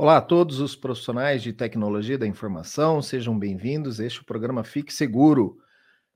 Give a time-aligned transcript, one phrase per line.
[0.00, 3.98] Olá a todos os profissionais de tecnologia da informação, sejam bem-vindos.
[3.98, 5.58] Este é o programa Fique Seguro.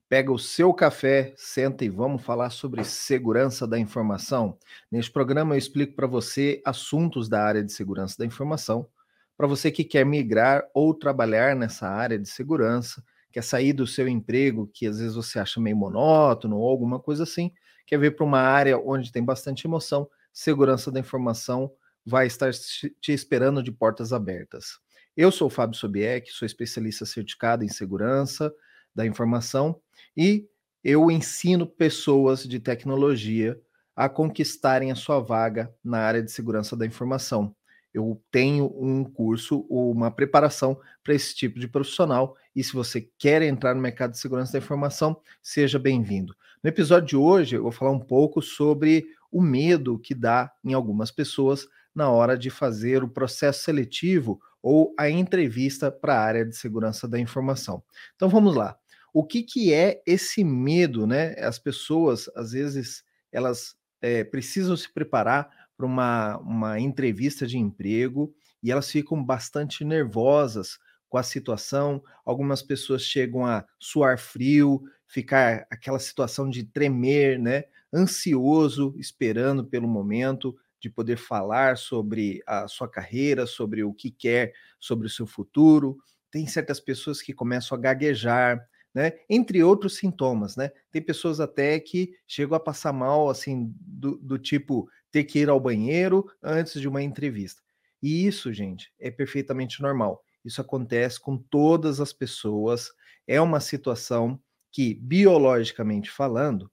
[0.07, 4.57] Pega o seu café, senta e vamos falar sobre segurança da informação.
[4.89, 8.87] Neste programa eu explico para você assuntos da área de segurança da informação,
[9.35, 13.03] para você que quer migrar ou trabalhar nessa área de segurança,
[13.33, 17.23] quer sair do seu emprego que às vezes você acha meio monótono ou alguma coisa
[17.23, 17.51] assim,
[17.85, 21.69] quer vir para uma área onde tem bastante emoção, segurança da informação
[22.05, 24.79] vai estar te esperando de portas abertas.
[25.15, 28.53] Eu sou o Fábio Sobieck, sou especialista certificado em segurança
[28.95, 29.79] da informação
[30.17, 30.47] e
[30.83, 33.59] eu ensino pessoas de tecnologia
[33.95, 37.55] a conquistarem a sua vaga na área de segurança da informação.
[37.93, 42.35] Eu tenho um curso, uma preparação para esse tipo de profissional.
[42.55, 46.35] E se você quer entrar no mercado de segurança da informação, seja bem-vindo.
[46.63, 50.73] No episódio de hoje, eu vou falar um pouco sobre o medo que dá em
[50.73, 56.45] algumas pessoas na hora de fazer o processo seletivo ou a entrevista para a área
[56.45, 57.83] de segurança da informação.
[58.15, 58.77] Então vamos lá.
[59.13, 61.35] O que, que é esse medo, né?
[61.39, 68.33] As pessoas, às vezes, elas é, precisam se preparar para uma, uma entrevista de emprego
[68.61, 70.79] e elas ficam bastante nervosas
[71.09, 72.01] com a situação.
[72.25, 77.65] Algumas pessoas chegam a suar frio, ficar aquela situação de tremer, né?
[77.93, 84.53] Ansioso, esperando pelo momento de poder falar sobre a sua carreira, sobre o que quer,
[84.77, 85.97] sobre o seu futuro.
[86.29, 88.59] Tem certas pessoas que começam a gaguejar,
[88.93, 89.13] né?
[89.29, 90.69] Entre outros sintomas, né?
[90.91, 95.47] Tem pessoas até que chegam a passar mal, assim, do, do tipo ter que ir
[95.47, 97.61] ao banheiro antes de uma entrevista.
[98.01, 100.21] E isso, gente, é perfeitamente normal.
[100.43, 102.91] Isso acontece com todas as pessoas.
[103.25, 104.37] É uma situação
[104.69, 106.69] que, biologicamente falando,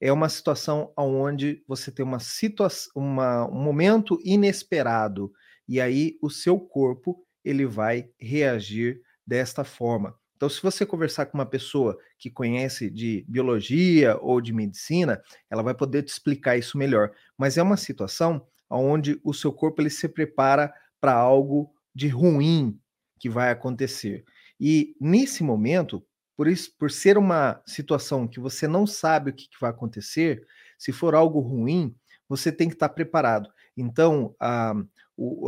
[0.00, 5.32] é uma situação onde você tem uma situação, uma, um momento inesperado
[5.68, 10.14] e aí o seu corpo ele vai reagir desta forma.
[10.36, 15.20] Então, se você conversar com uma pessoa que conhece de biologia ou de medicina,
[15.50, 17.10] ela vai poder te explicar isso melhor.
[17.36, 22.78] Mas é uma situação onde o seu corpo ele se prepara para algo de ruim
[23.18, 24.24] que vai acontecer.
[24.60, 26.04] E nesse momento,
[26.38, 30.46] por isso, por ser uma situação que você não sabe o que, que vai acontecer,
[30.78, 31.92] se for algo ruim,
[32.28, 33.50] você tem que estar preparado.
[33.76, 34.72] Então, a,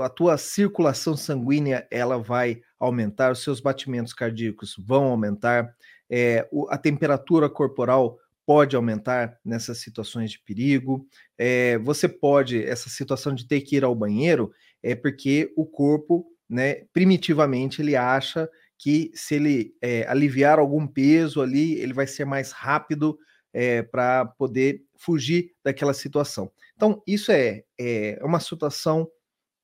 [0.03, 5.73] a tua circulação sanguínea ela vai aumentar, os seus batimentos cardíacos vão aumentar,
[6.11, 11.07] é, a temperatura corporal pode aumentar nessas situações de perigo.
[11.39, 14.53] É, você pode, essa situação de ter que ir ao banheiro,
[14.83, 21.43] é porque o corpo, né, primitivamente, ele acha que se ele é, aliviar algum peso
[21.43, 23.19] ali, ele vai ser mais rápido
[23.53, 26.51] é, para poder fugir daquela situação.
[26.75, 29.07] Então, isso é, é uma situação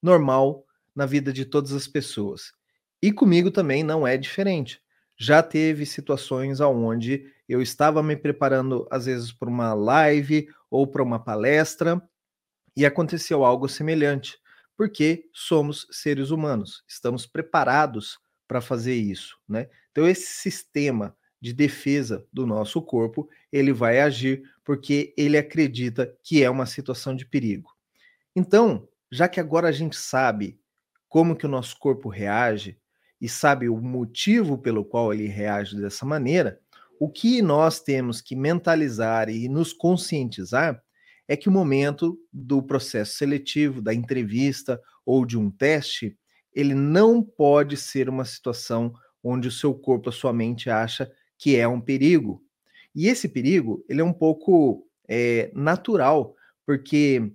[0.02, 2.52] normal na vida de todas as pessoas.
[3.00, 4.82] E comigo também não é diferente.
[5.16, 11.02] Já teve situações onde eu estava me preparando, às vezes, para uma live ou para
[11.02, 12.02] uma palestra,
[12.76, 14.38] e aconteceu algo semelhante,
[14.76, 19.68] porque somos seres humanos, estamos preparados para fazer isso, né?
[19.90, 26.42] Então esse sistema de defesa do nosso corpo, ele vai agir porque ele acredita que
[26.42, 27.70] é uma situação de perigo.
[28.34, 30.58] Então, já que agora a gente sabe
[31.08, 32.78] como que o nosso corpo reage
[33.20, 36.60] e sabe o motivo pelo qual ele reage dessa maneira,
[36.98, 40.82] o que nós temos que mentalizar e nos conscientizar
[41.28, 46.16] é que o momento do processo seletivo, da entrevista ou de um teste,
[46.56, 51.54] ele não pode ser uma situação onde o seu corpo, a sua mente acha que
[51.54, 52.42] é um perigo.
[52.94, 56.34] E esse perigo, ele é um pouco é, natural,
[56.64, 57.30] porque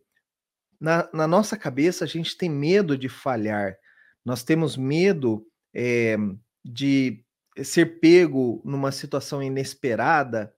[0.80, 3.78] na, na, nossa cabeça a gente tem medo de falhar,
[4.26, 6.18] nós temos medo é,
[6.66, 7.24] de
[7.64, 10.52] ser pego numa situação inesperada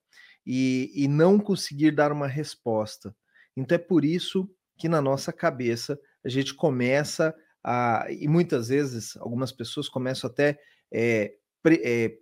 [0.46, 3.14] e, e não conseguir dar uma resposta.
[3.54, 4.48] Então é por isso
[4.78, 10.58] que na nossa cabeça a gente começa ah, e muitas vezes algumas pessoas começam até
[10.92, 12.18] é, pre, é,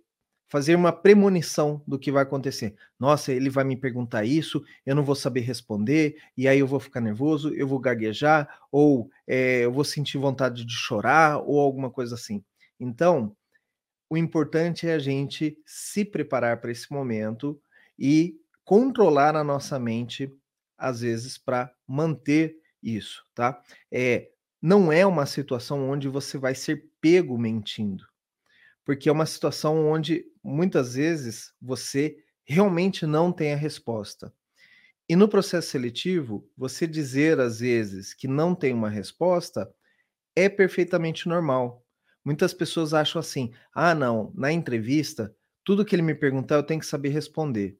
[0.47, 2.75] fazer uma premonição do que vai acontecer.
[2.99, 6.79] Nossa, ele vai me perguntar isso, eu não vou saber responder, e aí eu vou
[6.79, 11.89] ficar nervoso, eu vou gaguejar, ou é, eu vou sentir vontade de chorar, ou alguma
[11.89, 12.43] coisa assim.
[12.79, 13.35] Então,
[14.09, 17.59] o importante é a gente se preparar para esse momento
[17.97, 20.31] e controlar a nossa mente,
[20.77, 23.59] às vezes, para manter isso, tá?
[23.91, 24.29] É,
[24.63, 28.07] não é uma situação onde você vai ser pego mentindo,
[28.85, 32.15] porque é uma situação onde muitas vezes você
[32.45, 34.33] realmente não tem a resposta.
[35.09, 39.69] E no processo seletivo, você dizer às vezes que não tem uma resposta
[40.33, 41.85] é perfeitamente normal.
[42.23, 46.79] Muitas pessoas acham assim: ah, não, na entrevista, tudo que ele me perguntar eu tenho
[46.79, 47.77] que saber responder.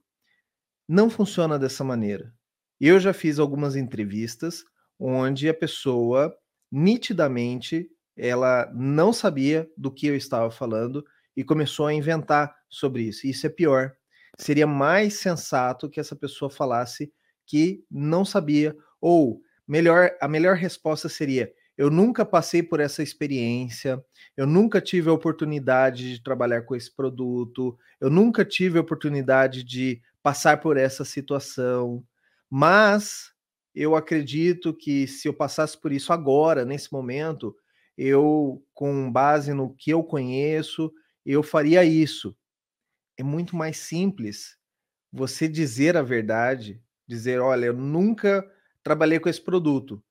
[0.86, 2.36] Não funciona dessa maneira.
[2.78, 4.66] Eu já fiz algumas entrevistas
[5.00, 6.38] onde a pessoa
[6.74, 7.88] nitidamente
[8.18, 11.06] ela não sabia do que eu estava falando
[11.38, 13.28] e começou a inventar sobre isso.
[13.28, 13.94] Isso é pior.
[14.40, 17.14] Seria mais sensato que essa pessoa falasse
[17.46, 24.04] que não sabia ou melhor, a melhor resposta seria: eu nunca passei por essa experiência,
[24.36, 29.64] eu nunca tive a oportunidade de trabalhar com esse produto, eu nunca tive a oportunidade
[29.64, 32.04] de passar por essa situação,
[32.50, 33.33] mas
[33.74, 37.56] eu acredito que se eu passasse por isso agora, nesse momento,
[37.98, 40.92] eu, com base no que eu conheço,
[41.26, 42.36] eu faria isso.
[43.18, 44.58] É muito mais simples
[45.12, 48.50] você dizer a verdade, dizer, olha, eu nunca
[48.82, 50.04] trabalhei com esse produto,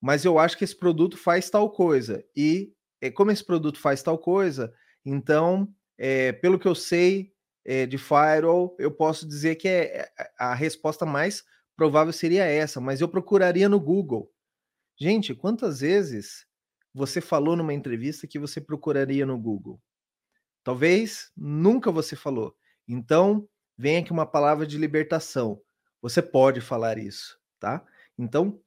[0.00, 2.24] mas eu acho que esse produto faz tal coisa.
[2.36, 4.72] E é, como esse produto faz tal coisa,
[5.04, 7.32] então, é, pelo que eu sei
[7.64, 11.44] é, de Firewall, eu posso dizer que é, a resposta mais
[11.78, 14.28] provável seria essa, mas eu procuraria no Google.
[14.98, 16.44] Gente, quantas vezes
[16.92, 19.80] você falou numa entrevista que você procuraria no Google?
[20.64, 22.56] Talvez nunca você falou.
[22.88, 25.62] Então, vem aqui uma palavra de libertação.
[26.02, 27.86] Você pode falar isso, tá?
[28.18, 28.60] Então,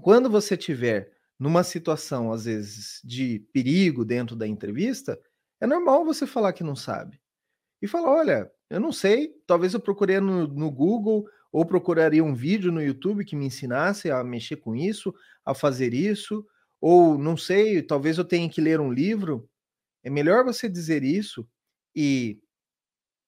[0.00, 5.20] quando você tiver numa situação, às vezes, de perigo dentro da entrevista,
[5.60, 7.20] é normal você falar que não sabe.
[7.82, 12.34] E falar: olha, eu não sei, talvez eu procurei no, no Google ou procuraria um
[12.34, 15.14] vídeo no YouTube que me ensinasse a mexer com isso,
[15.44, 16.46] a fazer isso,
[16.80, 19.48] ou não sei, talvez eu tenha que ler um livro.
[20.04, 21.48] É melhor você dizer isso
[21.94, 22.40] e,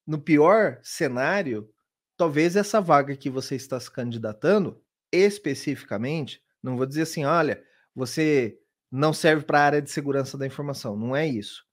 [0.06, 1.68] no pior cenário,
[2.16, 4.80] talvez essa vaga que você está se candidatando,
[5.10, 7.62] especificamente, não vou dizer assim, olha,
[7.94, 8.58] você
[8.90, 11.64] não serve para a área de segurança da informação, não é isso.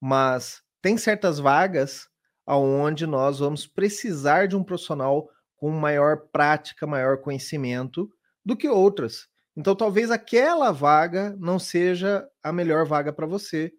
[0.00, 2.08] Mas tem certas vagas
[2.46, 8.10] aonde nós vamos precisar de um profissional com maior prática, maior conhecimento
[8.44, 9.28] do que outras.
[9.54, 13.72] Então, talvez aquela vaga não seja a melhor vaga para você,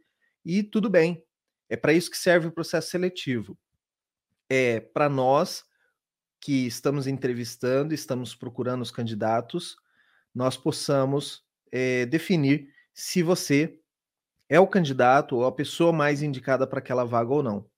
[0.45, 1.23] e tudo bem.
[1.69, 3.57] É para isso que serve o processo seletivo.
[4.49, 5.63] É para nós
[6.41, 9.75] que estamos entrevistando, estamos procurando os candidatos,
[10.35, 13.79] nós possamos é, definir se você
[14.49, 17.69] é o candidato ou a pessoa mais indicada para aquela vaga ou não.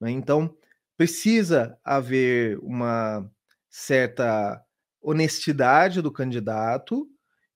[0.00, 0.10] Né?
[0.10, 0.56] Então,
[0.96, 3.30] precisa haver uma
[3.78, 4.60] certa
[5.00, 7.08] honestidade do candidato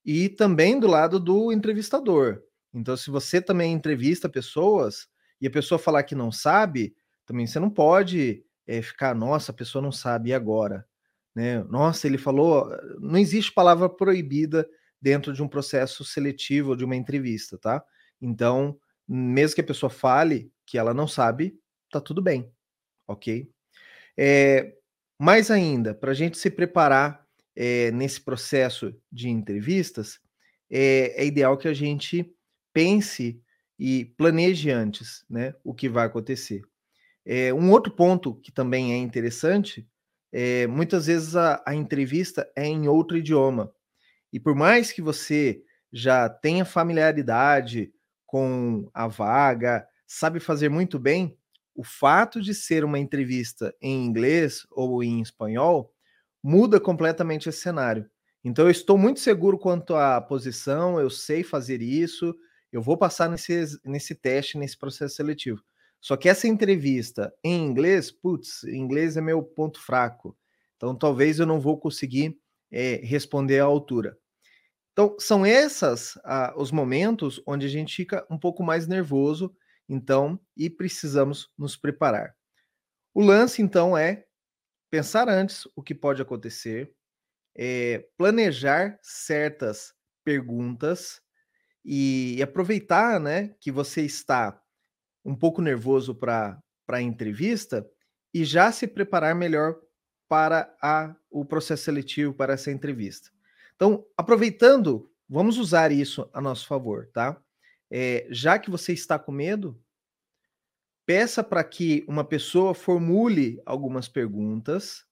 [0.05, 2.41] e também do lado do entrevistador.
[2.73, 5.09] Então, se você também entrevista pessoas
[5.41, 6.95] e a pessoa falar que não sabe,
[7.27, 10.87] também você não pode é, ficar, nossa, a pessoa não sabe, e agora?
[11.35, 11.63] Né?
[11.65, 12.71] Nossa, ele falou,
[13.01, 14.69] não existe palavra proibida
[15.01, 17.85] dentro de um processo seletivo de uma entrevista, tá?
[18.21, 18.79] Então,
[19.09, 21.59] mesmo que a pessoa fale que ela não sabe,
[21.91, 22.51] tá tudo bem,
[23.09, 23.51] ok?
[24.17, 24.73] É,
[25.23, 27.25] mais ainda, para a gente se preparar
[27.55, 30.19] é, nesse processo de entrevistas,
[30.69, 32.35] é, é, ideal que a gente
[32.73, 33.41] pense
[33.79, 36.63] e planeje antes, né, o que vai acontecer.
[37.25, 39.89] É, um outro ponto que também é interessante
[40.33, 43.73] é, muitas vezes a, a entrevista é em outro idioma.
[44.33, 47.93] E por mais que você já tenha familiaridade
[48.27, 51.37] com a vaga, sabe fazer muito bem,
[51.75, 55.93] o fato de ser uma entrevista em inglês ou em espanhol
[56.43, 58.09] muda completamente esse cenário.
[58.45, 62.35] Então eu estou muito seguro quanto à posição, eu sei fazer isso,
[62.73, 65.63] eu vou passar nesse, nesse teste, nesse processo seletivo.
[66.01, 70.37] Só que essa entrevista em inglês, putz, inglês é meu ponto fraco.
[70.77, 72.37] Então, talvez eu não vou conseguir
[72.73, 74.19] é, responder à altura.
[74.93, 79.55] Então, são esses ah, os momentos onde a gente fica um pouco mais nervoso,
[79.93, 82.35] então, e precisamos nos preparar.
[83.13, 84.25] O lance, então, é
[84.91, 86.95] pensar antes o que pode acontecer,
[87.55, 89.93] é, planejar certas
[90.25, 91.21] perguntas
[91.85, 94.59] e, aproveitar né, que você está
[95.23, 96.59] um pouco nervoso para
[96.89, 97.87] a entrevista
[98.33, 99.79] e já se preparar melhor
[100.27, 103.31] para a, o processo seletivo, para essa entrevista.
[103.77, 107.39] Então, aproveitando, vamos usar isso a nosso favor, tá?
[107.95, 109.79] É, já que você está com medo,
[111.07, 115.05] peça para que uma pessoa formule algumas perguntas,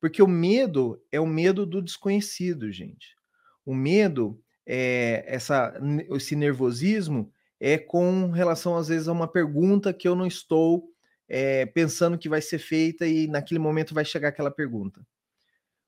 [0.00, 3.16] porque o medo é o medo do desconhecido, gente.
[3.64, 5.74] O medo, é, essa,
[6.10, 10.88] esse nervosismo, é com relação, às vezes, a uma pergunta que eu não estou
[11.28, 15.04] é, pensando que vai ser feita e naquele momento vai chegar aquela pergunta.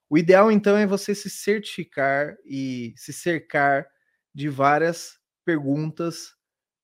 [0.09, 3.87] O ideal, então, é você se certificar e se cercar
[4.35, 6.35] de várias perguntas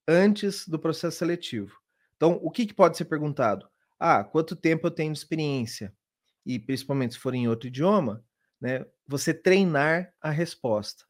[0.08, 1.85] antes do processo seletivo.
[2.16, 3.68] Então, o que, que pode ser perguntado?
[3.98, 5.92] Ah, quanto tempo eu tenho de experiência?
[6.44, 8.24] E principalmente se for em outro idioma,
[8.60, 8.84] né?
[9.06, 11.04] Você treinar a resposta.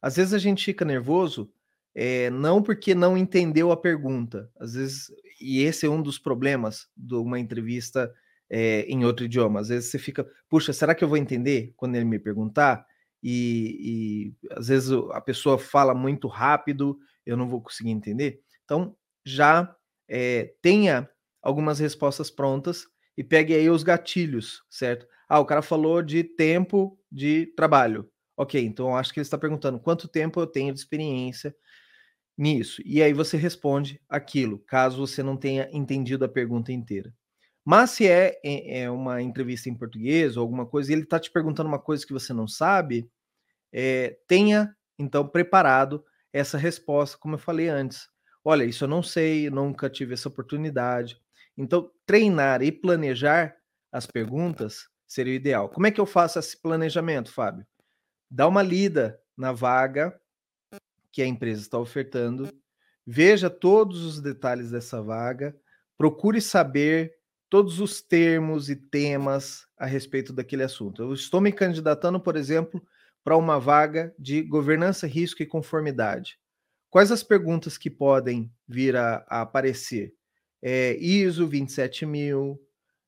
[0.00, 1.50] Às vezes a gente fica nervoso,
[1.94, 5.10] é, não porque não entendeu a pergunta, às vezes,
[5.40, 8.12] e esse é um dos problemas de uma entrevista
[8.48, 9.60] é, em outro idioma.
[9.60, 12.86] Às vezes você fica, puxa, será que eu vou entender quando ele me perguntar?
[13.22, 18.40] E, e às vezes a pessoa fala muito rápido, eu não vou conseguir entender.
[18.64, 19.74] Então, já
[20.08, 21.08] é, tenha
[21.42, 22.86] algumas respostas prontas
[23.16, 25.06] e pegue aí os gatilhos, certo?
[25.28, 28.08] Ah, o cara falou de tempo de trabalho.
[28.36, 31.54] Ok, então acho que ele está perguntando quanto tempo eu tenho de experiência
[32.36, 32.80] nisso.
[32.84, 37.12] E aí você responde aquilo, caso você não tenha entendido a pergunta inteira.
[37.64, 41.18] Mas se é, é, é uma entrevista em português ou alguma coisa, e ele está
[41.20, 43.10] te perguntando uma coisa que você não sabe,
[43.72, 48.08] é, tenha então preparado essa resposta, como eu falei antes.
[48.50, 51.20] Olha, isso eu não sei, nunca tive essa oportunidade.
[51.54, 53.54] Então, treinar e planejar
[53.92, 55.68] as perguntas seria o ideal.
[55.68, 57.66] Como é que eu faço esse planejamento, Fábio?
[58.30, 60.18] Dá uma lida na vaga
[61.12, 62.50] que a empresa está ofertando,
[63.06, 65.54] veja todos os detalhes dessa vaga,
[65.98, 67.18] procure saber
[67.50, 71.02] todos os termos e temas a respeito daquele assunto.
[71.02, 72.82] Eu estou me candidatando, por exemplo,
[73.22, 76.38] para uma vaga de governança, risco e conformidade.
[76.90, 80.14] Quais as perguntas que podem vir a, a aparecer?
[80.62, 82.58] É, ISO 27000,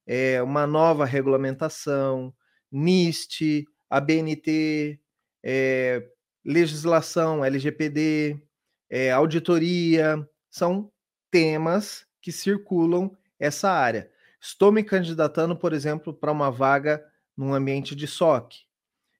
[0.06, 2.34] é, uma nova regulamentação,
[2.70, 5.00] NIST, ABNT,
[5.42, 6.06] é,
[6.44, 8.40] legislação LGPD,
[8.88, 10.92] é, auditoria, são
[11.30, 14.10] temas que circulam essa área.
[14.40, 17.04] Estou me candidatando, por exemplo, para uma vaga
[17.36, 18.54] num ambiente de SOC,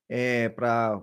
[0.08, 1.00] é, para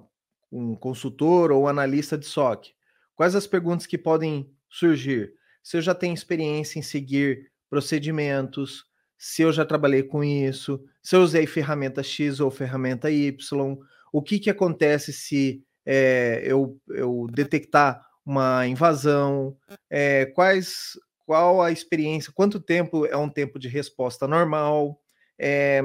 [0.51, 2.76] um consultor ou analista de SOC.
[3.17, 5.33] Quais as perguntas que podem surgir?
[5.63, 8.85] Se eu já tenho experiência em seguir procedimentos,
[9.17, 13.77] se eu já trabalhei com isso, se eu usei ferramenta X ou ferramenta Y,
[14.13, 19.57] o que, que acontece se é, eu, eu detectar uma invasão,
[19.89, 20.91] é, quais,
[21.25, 25.01] qual a experiência, quanto tempo é um tempo de resposta normal,
[25.39, 25.81] é,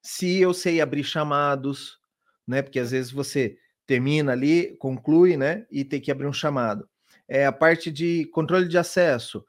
[0.00, 1.98] se eu sei abrir chamados,
[2.46, 2.62] né?
[2.62, 3.58] Porque às vezes você
[3.88, 5.66] termina ali, conclui, né?
[5.70, 6.88] E tem que abrir um chamado.
[7.26, 9.44] É, a parte de controle de acesso,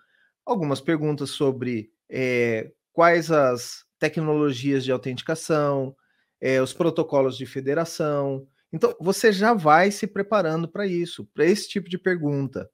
[0.46, 5.96] algumas perguntas sobre é, quais as tecnologias de autenticação,
[6.42, 11.68] é, os protocolos de federação, então, você já vai se preparando para isso, para esse
[11.68, 12.70] tipo de pergunta.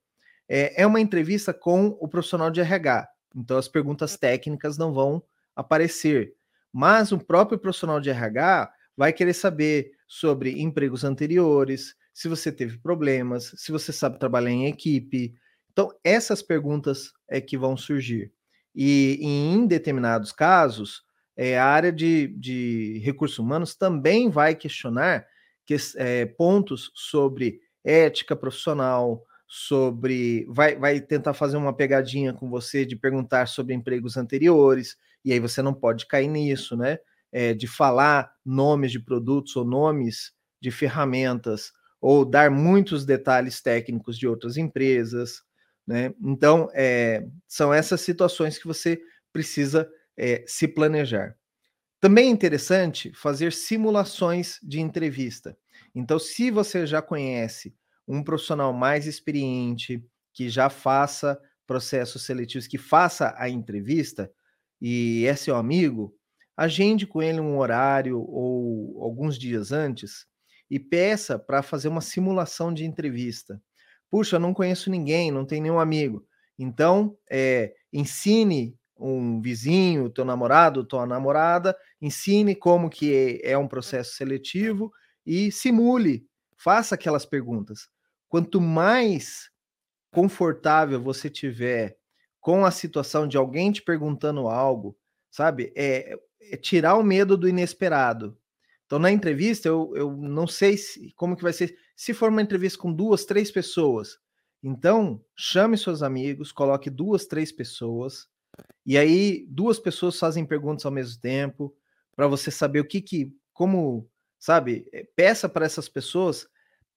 [0.47, 5.23] É, é uma entrevista com o profissional de RH, então as perguntas técnicas não vão
[5.55, 6.33] aparecer.
[6.71, 12.77] Mas o próprio profissional de RH vai querer saber sobre empregos anteriores, se você teve
[12.77, 15.33] problemas, se você sabe trabalhar em equipe.
[15.71, 18.31] Então, essas perguntas é que vão surgir.
[18.73, 21.03] E em determinados casos,
[21.35, 25.25] é, a área de, de recursos humanos também vai questionar
[25.65, 30.45] que, é, pontos sobre ética profissional, sobre.
[30.49, 35.39] Vai, vai tentar fazer uma pegadinha com você de perguntar sobre empregos anteriores, e aí
[35.39, 36.97] você não pode cair nisso, né?
[37.37, 44.17] É, de falar nomes de produtos ou nomes de ferramentas, ou dar muitos detalhes técnicos
[44.17, 45.41] de outras empresas,
[45.85, 46.13] né?
[46.23, 49.01] Então, é, são essas situações que você
[49.33, 51.35] precisa é, se planejar.
[51.99, 55.57] Também é interessante fazer simulações de entrevista.
[55.93, 57.75] Então, se você já conhece
[58.07, 64.31] um profissional mais experiente, que já faça processos seletivos, que faça a entrevista,
[64.81, 66.15] e é seu amigo,
[66.57, 70.25] agende com ele um horário ou alguns dias antes
[70.69, 73.61] e peça para fazer uma simulação de entrevista.
[74.09, 76.25] Puxa, não conheço ninguém, não tenho nenhum amigo.
[76.57, 83.67] Então, é, ensine um vizinho, teu namorado, tua namorada, ensine como que é, é um
[83.67, 84.91] processo seletivo
[85.25, 86.25] e simule,
[86.57, 87.89] faça aquelas perguntas.
[88.29, 89.49] Quanto mais
[90.11, 91.97] confortável você tiver
[92.39, 94.97] com a situação de alguém te perguntando algo,
[95.29, 95.73] sabe?
[95.75, 96.17] É
[96.61, 98.37] tirar o medo do inesperado.
[98.85, 101.75] Então, na entrevista, eu, eu não sei se, como que vai ser.
[101.95, 104.19] Se for uma entrevista com duas, três pessoas,
[104.63, 108.27] então chame seus amigos, coloque duas, três pessoas,
[108.85, 111.75] e aí, duas pessoas fazem perguntas ao mesmo tempo,
[112.15, 114.09] para você saber o que que, como,
[114.39, 116.47] sabe, eh, peça para essas pessoas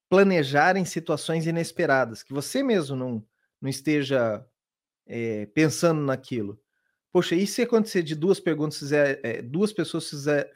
[0.08, 3.26] planejarem situações inesperadas, que você mesmo não,
[3.60, 4.44] não esteja
[5.06, 6.60] é, pensando naquilo.
[7.12, 10.52] Poxa, e se acontecer de duas perguntas, fizer, é, duas pessoas fizer,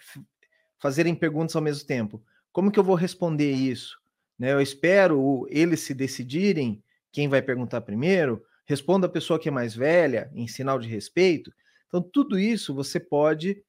[0.79, 2.23] fazerem perguntas ao mesmo tempo?
[2.53, 4.03] Como que eu vou responder isso?
[4.43, 4.53] né?
[4.53, 6.83] Eu espero eles se decidirem
[7.13, 11.53] quem vai perguntar primeiro, responda a pessoa que é mais velha, em sinal de respeito.
[11.87, 13.63] Então, tudo isso você pode,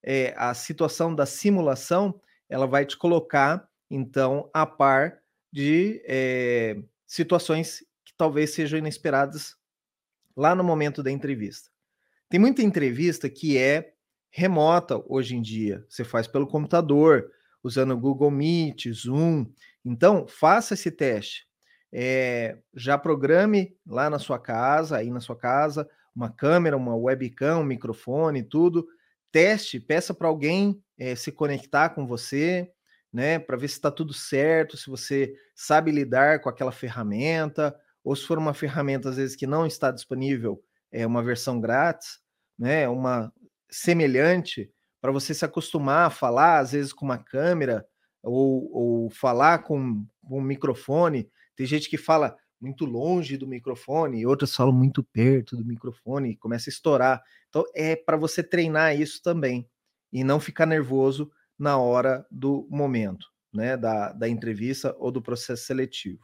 [0.00, 5.18] é, a situação da simulação, ela vai te colocar, então, a par
[5.52, 9.56] de é, situações que talvez sejam inesperadas
[10.36, 11.71] lá no momento da entrevista.
[12.32, 13.92] Tem muita entrevista que é
[14.30, 15.84] remota hoje em dia.
[15.86, 17.30] Você faz pelo computador,
[17.62, 19.44] usando Google Meet, Zoom.
[19.84, 21.46] Então, faça esse teste.
[21.92, 25.86] É, já programe lá na sua casa, aí na sua casa,
[26.16, 28.88] uma câmera, uma webcam, um microfone, tudo.
[29.30, 32.72] Teste, peça para alguém é, se conectar com você,
[33.12, 38.16] né, para ver se está tudo certo, se você sabe lidar com aquela ferramenta, ou
[38.16, 42.21] se for uma ferramenta às vezes que não está disponível, é uma versão grátis,
[42.62, 43.32] né, uma
[43.68, 47.84] semelhante para você se acostumar a falar às vezes com uma câmera
[48.22, 51.28] ou, ou falar com, um microfone.
[51.56, 56.30] Tem gente que fala muito longe do microfone, e outras falam muito perto do microfone
[56.30, 57.20] e começa a estourar.
[57.48, 59.68] Então é para você treinar isso também
[60.12, 65.64] e não ficar nervoso na hora do momento, né, da, da entrevista ou do processo
[65.64, 66.22] seletivo.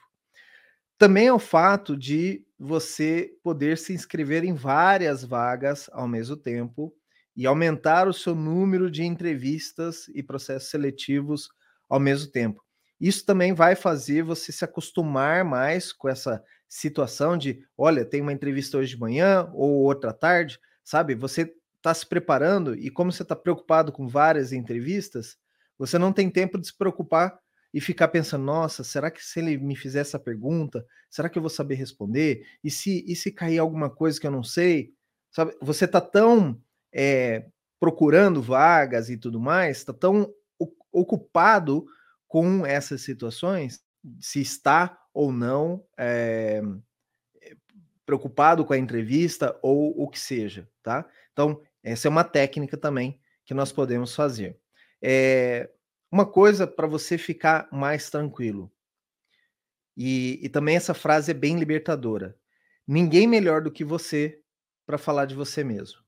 [0.98, 6.92] Também é o fato de você poder se inscrever em várias vagas ao mesmo tempo
[7.36, 11.48] e aumentar o seu número de entrevistas e processos seletivos
[11.88, 12.60] ao mesmo tempo.
[13.00, 18.32] Isso também vai fazer você se acostumar mais com essa situação de, olha, tem uma
[18.32, 21.14] entrevista hoje de manhã ou outra tarde, sabe?
[21.14, 25.36] Você está se preparando e como você está preocupado com várias entrevistas,
[25.78, 27.38] você não tem tempo de se preocupar
[27.72, 31.42] e ficar pensando, nossa, será que se ele me fizer essa pergunta, será que eu
[31.42, 32.46] vou saber responder?
[32.64, 34.94] E se, e se cair alguma coisa que eu não sei?
[35.30, 35.54] Sabe?
[35.60, 36.60] Você está tão
[36.92, 37.46] é,
[37.78, 40.32] procurando vagas e tudo mais, está tão
[40.90, 41.84] ocupado
[42.26, 43.80] com essas situações,
[44.20, 46.62] se está ou não é,
[48.06, 51.06] preocupado com a entrevista ou o que seja, tá?
[51.32, 54.58] Então, essa é uma técnica também que nós podemos fazer.
[55.00, 55.70] É,
[56.10, 58.70] uma coisa para você ficar mais tranquilo.
[59.96, 62.36] E, e também essa frase é bem libertadora.
[62.86, 64.40] Ninguém melhor do que você
[64.86, 65.98] para falar de você mesmo,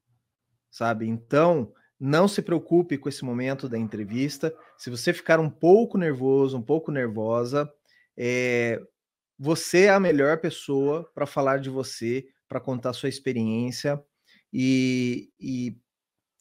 [0.71, 1.07] sabe?
[1.07, 4.57] Então, não se preocupe com esse momento da entrevista.
[4.79, 7.71] Se você ficar um pouco nervoso, um pouco nervosa,
[8.17, 8.81] é,
[9.39, 14.03] você é a melhor pessoa para falar de você, para contar sua experiência
[14.53, 15.77] e, e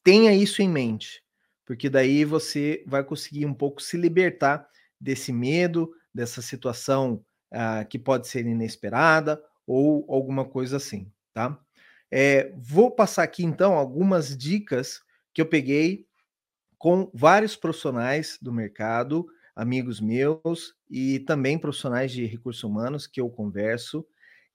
[0.04, 1.22] tenha isso em mente
[1.70, 4.68] porque daí você vai conseguir um pouco se libertar
[5.00, 11.60] desse medo, dessa situação uh, que pode ser inesperada ou alguma coisa assim, tá?
[12.10, 15.00] É, vou passar aqui então algumas dicas
[15.32, 16.08] que eu peguei
[16.76, 23.30] com vários profissionais do mercado, amigos meus e também profissionais de recursos humanos que eu
[23.30, 24.04] converso.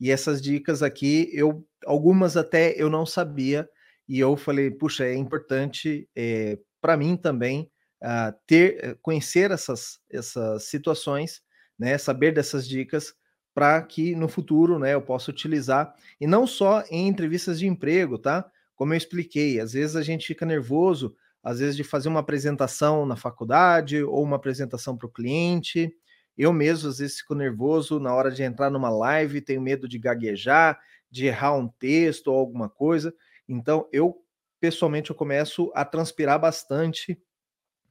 [0.00, 3.68] E essas dicas aqui, eu algumas até eu não sabia
[4.09, 7.70] e eu falei, puxa, é importante é, para mim também
[8.03, 11.40] uh, ter eh, conhecer essas, essas situações,
[11.79, 13.14] né, saber dessas dicas
[13.55, 18.18] para que no futuro, né, eu possa utilizar e não só em entrevistas de emprego,
[18.18, 18.44] tá?
[18.75, 23.07] Como eu expliquei, às vezes a gente fica nervoso, às vezes de fazer uma apresentação
[23.07, 25.90] na faculdade ou uma apresentação para o cliente.
[26.37, 29.99] Eu mesmo às vezes fico nervoso na hora de entrar numa live, tenho medo de
[29.99, 30.79] gaguejar,
[31.11, 33.14] de errar um texto ou alguma coisa.
[33.49, 34.23] Então eu
[34.64, 37.20] pessoalmente eu começo a transpirar bastante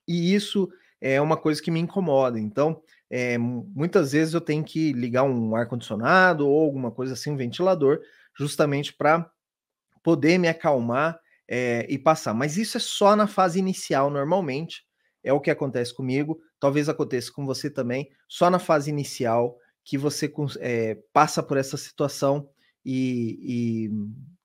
[0.07, 0.67] e isso
[0.99, 2.39] é uma coisa que me incomoda.
[2.39, 2.81] Então,
[3.11, 7.99] é, muitas vezes eu tenho que ligar um ar-condicionado ou alguma coisa assim, um ventilador,
[8.35, 9.29] justamente para
[10.01, 12.33] poder me acalmar é, e passar.
[12.33, 14.83] Mas isso é só na fase inicial, normalmente.
[15.23, 19.95] É o que acontece comigo, talvez aconteça com você também, só na fase inicial que
[19.95, 22.49] você é, passa por essa situação
[22.83, 23.91] e, e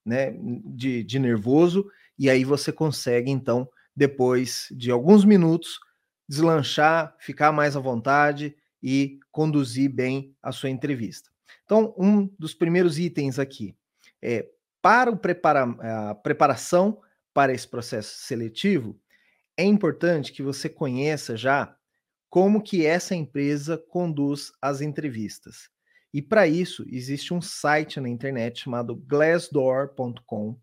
[0.05, 5.79] né, de, de nervoso e aí você consegue, então, depois de alguns minutos,
[6.29, 11.31] deslanchar, ficar mais à vontade e conduzir bem a sua entrevista.
[11.65, 13.77] Então, um dos primeiros itens aqui
[14.23, 14.49] é
[14.81, 15.63] para prepara
[16.11, 17.01] a preparação
[17.33, 18.99] para esse processo seletivo,
[19.57, 21.77] é importante que você conheça já
[22.31, 25.69] como que essa empresa conduz as entrevistas.
[26.13, 30.59] E para isso, existe um site na internet chamado glassdoor.com,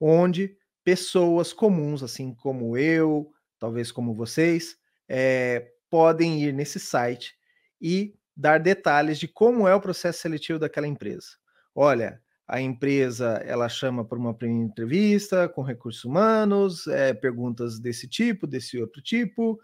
[0.00, 4.76] onde pessoas comuns, assim como eu, talvez como vocês,
[5.08, 7.34] é, podem ir nesse site
[7.80, 11.28] e dar detalhes de como é o processo seletivo daquela empresa.
[11.74, 18.08] Olha, a empresa ela chama para uma primeira entrevista com recursos humanos, é, perguntas desse
[18.08, 19.58] tipo, desse outro tipo,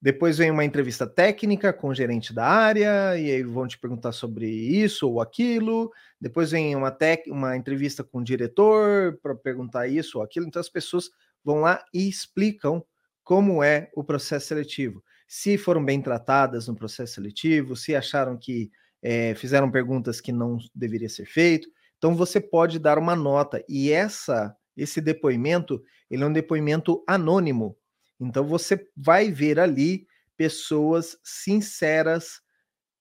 [0.00, 4.12] Depois vem uma entrevista técnica com o gerente da área, e aí vão te perguntar
[4.12, 5.90] sobre isso ou aquilo.
[6.20, 10.46] Depois vem uma, uma entrevista com o diretor para perguntar isso ou aquilo.
[10.46, 11.10] Então as pessoas
[11.44, 12.84] vão lá e explicam
[13.24, 15.02] como é o processo seletivo.
[15.26, 18.70] Se foram bem tratadas no processo seletivo, se acharam que
[19.02, 21.68] é, fizeram perguntas que não deveria ser feito.
[21.98, 27.76] Então você pode dar uma nota e essa esse depoimento ele é um depoimento anônimo.
[28.20, 32.40] Então você vai ver ali pessoas sinceras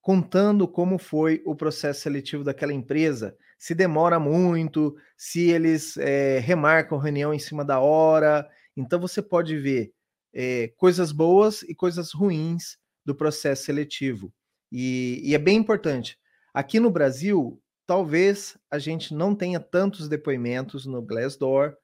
[0.02, 6.98] contando como foi o processo seletivo daquela empresa, se demora muito, se eles é, remarcam
[6.98, 8.48] reunião em cima da hora.
[8.76, 9.92] Então você pode ver
[10.34, 14.32] é, coisas boas e coisas ruins do processo seletivo.
[14.72, 16.18] E, e é bem importante.
[16.54, 21.76] Aqui no Brasil, talvez a gente não tenha tantos depoimentos no Glassdoor,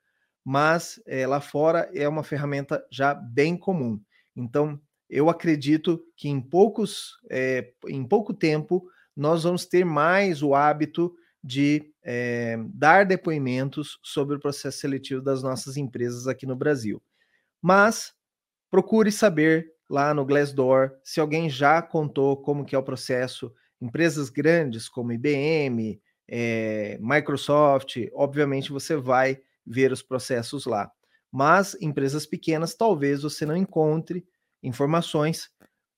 [0.43, 3.99] mas é, lá fora é uma ferramenta já bem comum.
[4.35, 4.79] Então,
[5.09, 11.13] eu acredito que em poucos, é, em pouco tempo, nós vamos ter mais o hábito
[11.43, 17.01] de é, dar depoimentos sobre o processo seletivo das nossas empresas aqui no Brasil.
[17.61, 18.13] Mas
[18.71, 23.53] procure saber lá no Glassdoor se alguém já contou como que é o processo.
[23.79, 26.01] Empresas grandes como IBM,
[26.99, 30.91] Microsoft, obviamente você vai ver os processos lá.
[31.31, 34.25] Mas empresas pequenas, talvez você não encontre
[34.61, 35.49] informações.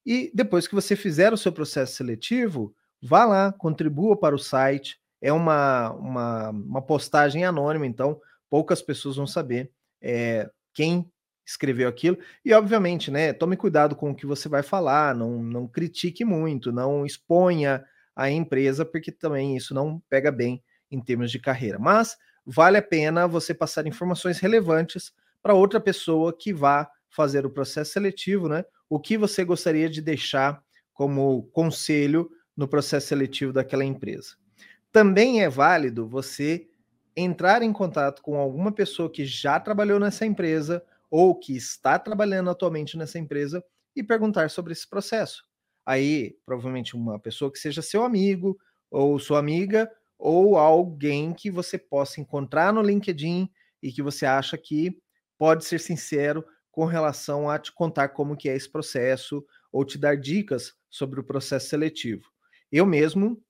[0.06, 5.00] E depois que você fizer o seu processo seletivo, vá lá, contribua para o site.
[5.22, 11.10] É uma, uma, uma postagem anônima, então poucas pessoas vão saber é, quem
[11.46, 12.18] escreveu aquilo.
[12.44, 16.72] E, obviamente, né, tome cuidado com o que você vai falar, não, não critique muito,
[16.72, 17.84] não exponha
[18.16, 21.78] a empresa, porque também isso não pega bem em termos de carreira.
[21.78, 27.50] Mas vale a pena você passar informações relevantes para outra pessoa que vá fazer o
[27.50, 28.66] processo seletivo, né?
[28.90, 30.62] O que você gostaria de deixar
[30.94, 34.36] como conselho no processo seletivo daquela empresa.
[34.92, 36.68] Também é válido você
[37.16, 42.50] entrar em contato com alguma pessoa que já trabalhou nessa empresa ou que está trabalhando
[42.50, 43.64] atualmente nessa empresa
[43.96, 45.46] e perguntar sobre esse processo.
[45.86, 48.58] Aí, provavelmente, uma pessoa que seja seu amigo
[48.90, 53.50] ou sua amiga, ou alguém que você possa encontrar no LinkedIn
[53.82, 54.98] e que você acha que
[55.38, 59.98] pode ser sincero com relação a te contar como que é esse processo ou te
[59.98, 62.24] dar dicas sobre o processo seletivo.
[62.72, 63.42] Eu mesmo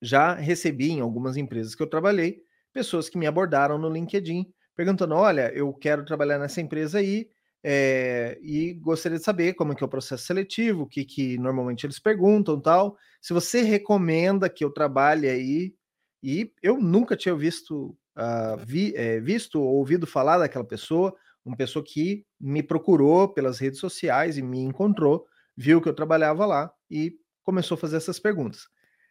[0.00, 5.14] já recebi em algumas empresas que eu trabalhei pessoas que me abordaram no LinkedIn perguntando:
[5.14, 7.28] olha, eu quero trabalhar nessa empresa aí
[7.62, 11.38] é, e gostaria de saber como é que é o processo seletivo, o que, que
[11.38, 12.96] normalmente eles perguntam tal.
[13.22, 15.74] Se você recomenda que eu trabalhe aí,
[16.24, 21.56] e eu nunca tinha visto, uh, vi, é, visto ou ouvido falar daquela pessoa, uma
[21.56, 26.72] pessoa que me procurou pelas redes sociais e me encontrou, viu que eu trabalhava lá
[26.90, 28.66] e começou a fazer essas perguntas.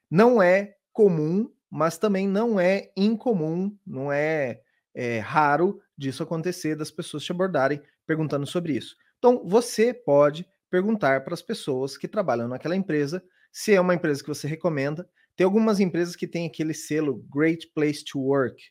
[0.10, 4.62] Não é comum, mas também não é incomum, não é
[4.96, 8.96] é raro disso acontecer, das pessoas te abordarem perguntando sobre isso.
[9.18, 14.22] Então, você pode perguntar para as pessoas que trabalham naquela empresa se é uma empresa
[14.22, 15.08] que você recomenda.
[15.36, 18.62] Tem algumas empresas que têm aquele selo Great Place to Work.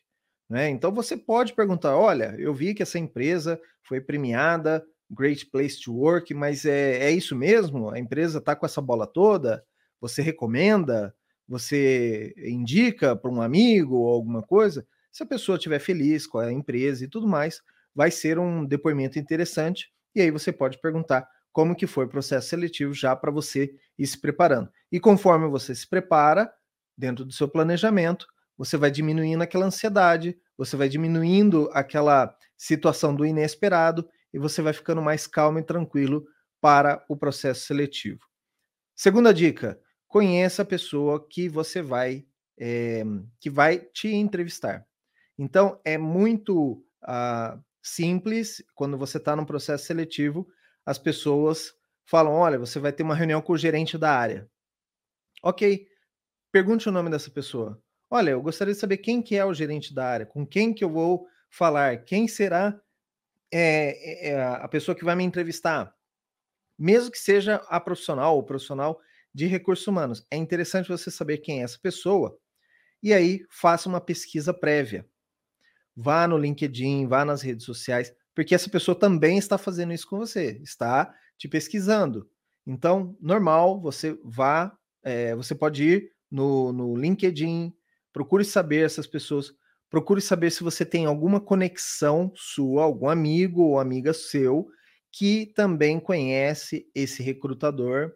[0.49, 0.69] Né?
[0.69, 5.93] Então, você pode perguntar: olha, eu vi que essa empresa foi premiada, Great Place to
[5.93, 7.89] Work, mas é, é isso mesmo?
[7.89, 9.63] A empresa está com essa bola toda?
[10.01, 11.13] Você recomenda?
[11.47, 14.85] Você indica para um amigo ou alguma coisa?
[15.11, 17.61] Se a pessoa estiver feliz com a empresa e tudo mais,
[17.93, 19.91] vai ser um depoimento interessante.
[20.15, 24.07] E aí você pode perguntar como que foi o processo seletivo já para você ir
[24.07, 24.69] se preparando.
[24.91, 26.51] E conforme você se prepara,
[26.97, 33.25] dentro do seu planejamento, você vai diminuindo aquela ansiedade, você vai diminuindo aquela situação do
[33.25, 36.25] inesperado e você vai ficando mais calmo e tranquilo
[36.61, 38.21] para o processo seletivo.
[38.95, 42.25] Segunda dica: conheça a pessoa que você vai
[42.57, 43.03] é,
[43.39, 44.85] que vai te entrevistar.
[45.37, 50.47] Então, é muito uh, simples, quando você está num processo seletivo,
[50.85, 51.73] as pessoas
[52.05, 54.49] falam: olha, você vai ter uma reunião com o gerente da área.
[55.41, 55.87] Ok,
[56.51, 57.81] pergunte o nome dessa pessoa.
[58.09, 60.83] Olha, eu gostaria de saber quem que é o gerente da área, com quem que
[60.83, 62.79] eu vou falar, quem será
[63.51, 65.93] é, é, a pessoa que vai me entrevistar.
[66.77, 68.99] Mesmo que seja a profissional ou profissional
[69.33, 72.37] de recursos humanos, é interessante você saber quem é essa pessoa
[73.01, 75.07] e aí faça uma pesquisa prévia
[75.95, 80.17] vá no LinkedIn, vá nas redes sociais, porque essa pessoa também está fazendo isso com
[80.17, 82.29] você, está te pesquisando.
[82.65, 87.73] Então, normal, você vá, é, você pode ir no, no LinkedIn,
[88.11, 89.53] procure saber essas pessoas,
[89.89, 94.67] procure saber se você tem alguma conexão sua, algum amigo ou amiga seu
[95.11, 98.13] que também conhece esse recrutador.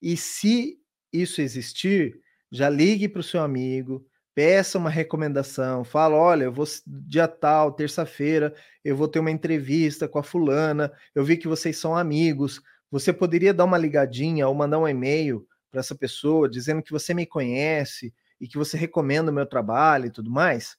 [0.00, 0.78] E se
[1.12, 4.06] isso existir, já ligue para o seu amigo,
[4.38, 10.06] peça uma recomendação, fala: olha, eu vou dia tal, terça-feira, eu vou ter uma entrevista
[10.06, 12.62] com a fulana, eu vi que vocês são amigos.
[12.88, 17.12] Você poderia dar uma ligadinha ou mandar um e-mail para essa pessoa dizendo que você
[17.12, 20.76] me conhece e que você recomenda o meu trabalho e tudo mais,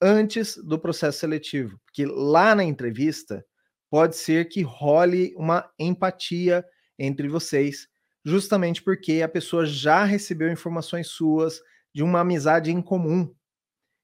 [0.00, 1.78] antes do processo seletivo.
[1.84, 3.44] Porque lá na entrevista
[3.90, 6.64] pode ser que role uma empatia
[6.98, 7.86] entre vocês,
[8.24, 11.60] justamente porque a pessoa já recebeu informações suas,
[11.94, 13.32] de uma amizade em comum.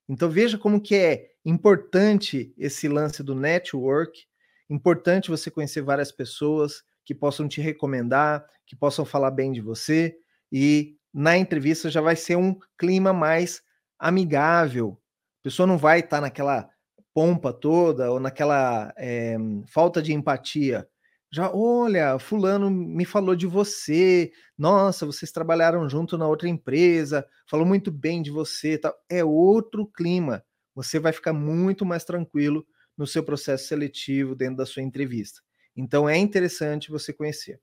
[0.08, 4.26] Então veja como que é importante esse lance do network,
[4.68, 10.16] importante você conhecer várias pessoas que possam te recomendar, que possam falar bem de você
[10.52, 13.62] e na entrevista já vai ser um clima mais
[13.98, 15.00] amigável.
[15.40, 16.70] A pessoa não vai estar naquela
[17.12, 20.86] pompa toda ou naquela é, falta de empatia
[21.32, 27.64] já, olha, fulano me falou de você, nossa, vocês trabalharam junto na outra empresa, falou
[27.64, 28.92] muito bem de você, tá?
[29.08, 30.44] é outro clima.
[30.74, 32.66] Você vai ficar muito mais tranquilo
[32.98, 35.40] no seu processo seletivo dentro da sua entrevista.
[35.76, 37.60] Então é interessante você conhecer.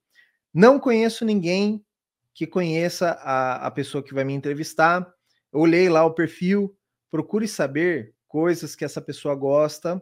[0.53, 1.83] Não conheço ninguém
[2.33, 5.05] que conheça a, a pessoa que vai me entrevistar.
[5.51, 6.73] Olhei lá o perfil,
[7.11, 10.01] procure saber coisas que essa pessoa gosta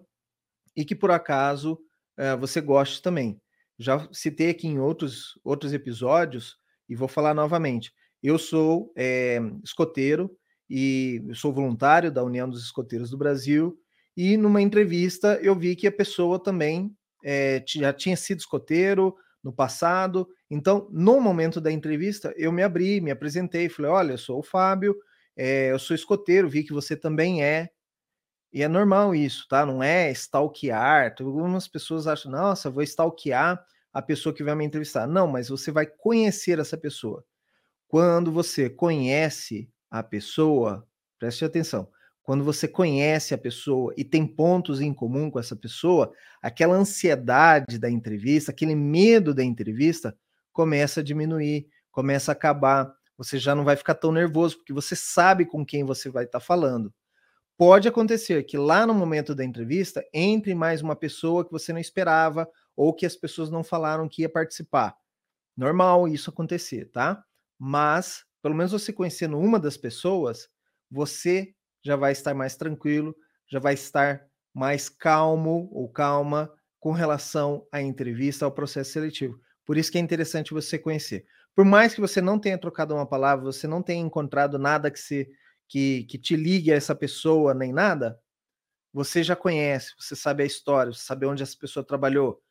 [0.75, 1.79] e que por acaso
[2.19, 3.41] uh, você goste também
[3.77, 6.57] já citei aqui em outros, outros episódios
[6.87, 7.93] e vou falar novamente.
[8.21, 10.31] Eu sou é, escoteiro
[10.69, 13.77] e sou voluntário da União dos Escoteiros do Brasil.
[14.15, 19.53] E numa entrevista eu vi que a pessoa também é, já tinha sido escoteiro no
[19.53, 20.27] passado.
[20.49, 24.43] Então, no momento da entrevista, eu me abri, me apresentei, falei: Olha, eu sou o
[24.43, 24.95] Fábio,
[25.37, 27.69] é, eu sou escoteiro, vi que você também é.
[28.55, 29.65] E é normal isso, tá?
[29.65, 31.13] Não é stalkear.
[31.19, 35.05] Algumas pessoas acham, nossa, vou stalkear a pessoa que vai me entrevistar.
[35.05, 37.25] Não, mas você vai conhecer essa pessoa.
[37.85, 40.87] Quando você conhece a pessoa,
[41.19, 41.89] preste atenção.
[42.23, 47.77] Quando você conhece a pessoa e tem pontos em comum com essa pessoa, aquela ansiedade
[47.77, 50.17] da entrevista, aquele medo da entrevista
[50.53, 52.89] começa a diminuir, começa a acabar.
[53.17, 56.39] Você já não vai ficar tão nervoso, porque você sabe com quem você vai estar
[56.39, 56.93] falando
[57.57, 61.79] pode acontecer que lá no momento da entrevista entre mais uma pessoa que você não
[61.79, 64.95] esperava ou que as pessoas não falaram que ia participar.
[65.55, 67.23] Normal isso acontecer, tá?
[67.57, 70.49] Mas, pelo menos você conhecendo uma das pessoas,
[70.91, 73.15] você já vai estar mais tranquilo,
[73.47, 74.21] já vai estar
[74.53, 79.39] mais calmo ou calma com relação à entrevista, ao processo seletivo.
[79.65, 81.25] Por isso que é interessante você conhecer.
[81.55, 84.99] Por mais que você não tenha trocado uma palavra, você não tenha encontrado nada que
[84.99, 85.27] se
[85.67, 88.19] que, que te ligue a essa pessoa nem nada,
[88.93, 92.41] você já conhece, você sabe a história, você sabe onde essa pessoa trabalhou.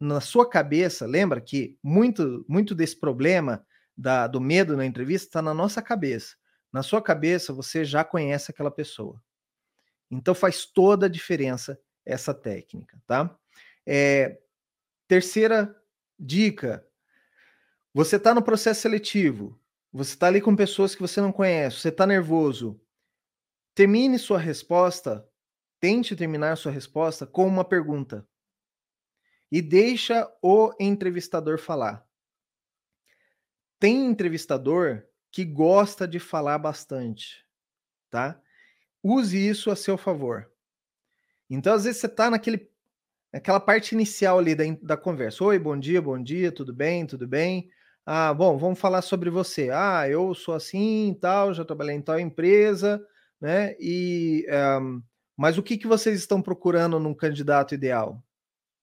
[0.00, 3.64] Na sua cabeça, lembra que muito, muito desse problema
[3.96, 6.36] da, do medo na entrevista está na nossa cabeça.
[6.72, 9.22] Na sua cabeça, você já conhece aquela pessoa.
[10.10, 13.36] Então faz toda a diferença essa técnica, tá?
[13.84, 14.38] É,
[15.08, 15.74] terceira
[16.18, 16.86] dica:
[17.92, 19.60] você está no processo seletivo,
[19.96, 22.78] você está ali com pessoas que você não conhece, você está nervoso.
[23.74, 25.26] Termine sua resposta,
[25.80, 28.26] tente terminar sua resposta com uma pergunta.
[29.50, 32.06] E deixa o entrevistador falar.
[33.78, 37.46] Tem entrevistador que gosta de falar bastante,
[38.10, 38.38] tá?
[39.02, 40.50] Use isso a seu favor.
[41.48, 42.70] Então, às vezes, você está naquele,
[43.32, 45.44] naquela parte inicial ali da, da conversa.
[45.44, 47.70] Oi, bom dia, bom dia, tudo bem, tudo bem?
[48.08, 49.68] Ah, bom, vamos falar sobre você.
[49.72, 53.04] Ah, eu sou assim, tal, já trabalhei em tal empresa,
[53.40, 53.74] né?
[53.80, 54.46] E
[54.80, 55.02] um,
[55.36, 58.22] mas o que, que vocês estão procurando num candidato ideal?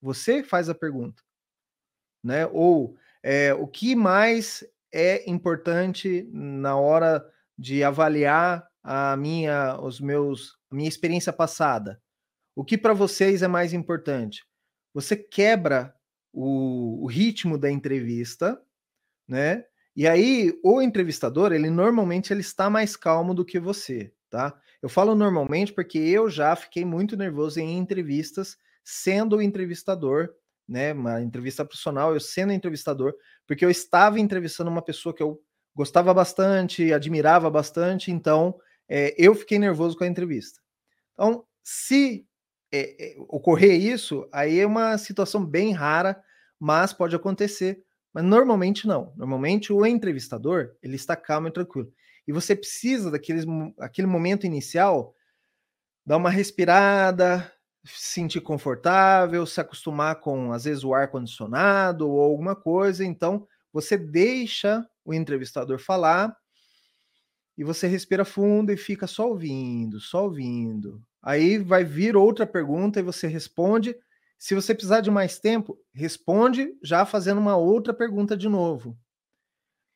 [0.01, 1.23] Você faz a pergunta,
[2.23, 2.45] né?
[2.47, 4.61] Ou é, o que mais
[4.93, 7.25] é importante na hora
[7.57, 12.01] de avaliar a minha, os meus, minha experiência passada?
[12.55, 14.45] O que para vocês é mais importante?
[14.93, 15.95] Você quebra
[16.33, 18.61] o, o ritmo da entrevista
[19.27, 19.65] né?
[19.95, 24.59] E aí o entrevistador, ele normalmente ele está mais calmo do que você, tá?
[24.81, 30.29] Eu falo normalmente porque eu já fiquei muito nervoso em entrevistas sendo o entrevistador,
[30.67, 30.93] né?
[30.93, 33.13] Uma entrevista profissional, eu sendo entrevistador,
[33.47, 35.41] porque eu estava entrevistando uma pessoa que eu
[35.75, 38.55] gostava bastante, admirava bastante, então
[38.87, 40.59] é, eu fiquei nervoso com a entrevista.
[41.13, 42.27] Então, se
[42.71, 46.21] é, é, ocorrer isso, aí é uma situação bem rara,
[46.59, 49.13] mas pode acontecer mas normalmente não.
[49.15, 51.91] Normalmente o entrevistador, ele está calmo e tranquilo.
[52.27, 53.43] E você precisa daquele
[53.79, 55.15] aquele momento inicial
[56.05, 57.51] dar uma respirada,
[57.85, 63.03] se sentir confortável, se acostumar com, às vezes, o ar-condicionado ou alguma coisa.
[63.03, 66.35] Então, você deixa o entrevistador falar
[67.57, 71.01] e você respira fundo e fica só ouvindo, só ouvindo.
[71.21, 73.95] Aí vai vir outra pergunta e você responde.
[74.43, 78.99] Se você precisar de mais tempo, responde já fazendo uma outra pergunta de novo.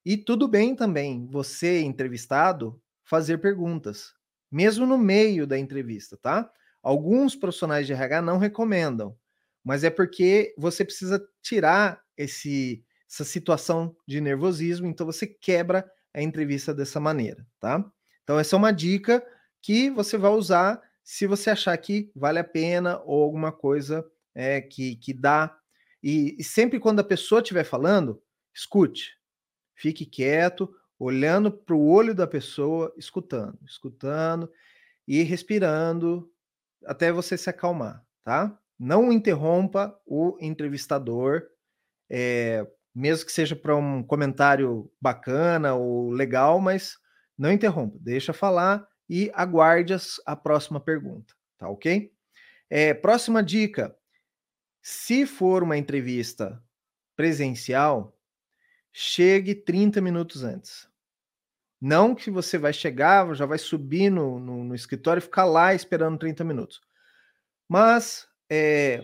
[0.05, 4.13] E tudo bem também você, entrevistado, fazer perguntas,
[4.49, 6.49] mesmo no meio da entrevista, tá?
[6.81, 9.17] Alguns profissionais de RH não recomendam,
[9.61, 16.21] mas é porque você precisa tirar esse, essa situação de nervosismo, então você quebra a
[16.21, 17.83] entrevista dessa maneira, tá?
[18.23, 19.21] Então, essa é uma dica
[19.61, 24.61] que você vai usar se você achar que vale a pena ou alguma coisa é,
[24.61, 25.57] que, que dá.
[26.01, 28.21] E, e sempre quando a pessoa estiver falando,
[28.53, 29.17] escute,
[29.75, 34.49] fique quieto, olhando para o olho da pessoa, escutando, escutando
[35.07, 36.31] e respirando
[36.85, 38.55] até você se acalmar, tá?
[38.79, 41.41] Não interrompa o entrevistador,
[42.07, 46.95] é, mesmo que seja para um comentário bacana ou legal, mas
[47.35, 49.95] não interrompa, deixa falar e aguarde
[50.25, 52.11] a próxima pergunta, tá ok?
[52.69, 53.95] É, próxima dica:
[54.89, 56.63] se for uma entrevista
[57.13, 58.17] presencial,
[58.89, 60.87] chegue 30 minutos antes.
[61.79, 65.73] Não que você vai chegar, já vai subir no, no, no escritório e ficar lá
[65.73, 66.79] esperando 30 minutos.
[67.67, 69.03] Mas é,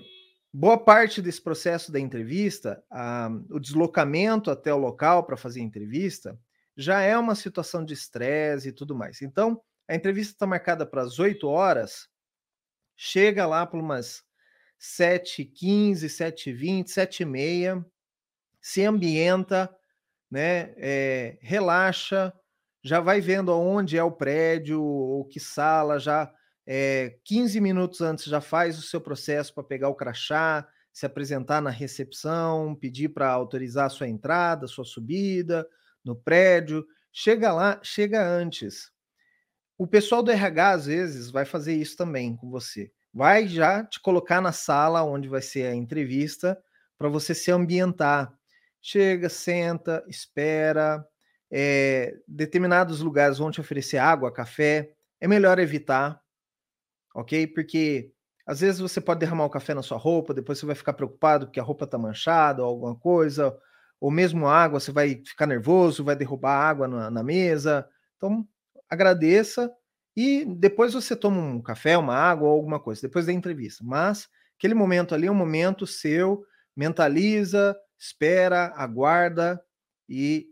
[0.54, 5.64] boa parte desse processo da entrevista, a, o deslocamento até o local para fazer a
[5.64, 6.40] entrevista,
[6.78, 9.22] já é uma situação de estresse e tudo mais.
[9.22, 12.08] Então, a entrevista está marcada para as 8 horas,
[12.96, 14.24] chega lá por umas
[14.84, 17.86] 7h15, 7h20, 7h30,
[18.62, 19.74] se ambienta,
[20.30, 22.34] né, é, relaxa,
[22.84, 26.30] já vai vendo aonde é o prédio, ou que sala, já
[26.68, 31.62] é, 15 minutos antes já faz o seu processo para pegar o crachá, se apresentar
[31.62, 35.68] na recepção, pedir para autorizar a sua entrada, sua subida
[36.04, 36.86] no prédio.
[37.12, 38.92] Chega lá, chega antes.
[39.78, 42.92] O pessoal do RH, às vezes, vai fazer isso também com você.
[43.14, 46.58] Vai já te colocar na sala onde vai ser a entrevista
[46.98, 48.34] para você se ambientar.
[48.82, 51.06] Chega, senta, espera,
[51.52, 56.20] é, determinados lugares vão te oferecer água, café, é melhor evitar,
[57.16, 57.48] ok?
[57.48, 58.12] Porque
[58.46, 61.46] às vezes você pode derramar o café na sua roupa, depois você vai ficar preocupado
[61.46, 63.56] porque a roupa está manchada ou alguma coisa,
[64.02, 67.88] ou mesmo água, você vai ficar nervoso, vai derrubar água na, na mesa.
[68.18, 68.46] Então,
[68.90, 69.72] agradeça
[70.16, 73.84] e depois você toma um café, uma água ou alguma coisa, depois da entrevista.
[73.84, 76.46] Mas aquele momento ali é um momento seu,
[76.76, 79.62] mentaliza, espera, aguarda
[80.08, 80.48] e